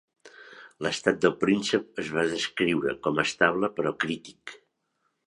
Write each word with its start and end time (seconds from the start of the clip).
L'estat 0.85 1.19
del 1.25 1.35
príncep 1.43 2.01
es 2.03 2.09
va 2.15 2.23
descriure 2.31 2.97
com 3.09 3.21
a 3.21 3.27
"estable, 3.29 3.71
però 3.77 3.93
crític". 4.07 4.57